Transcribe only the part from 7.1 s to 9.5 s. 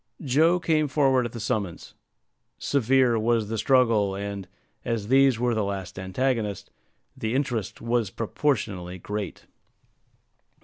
the interest was proportionally great.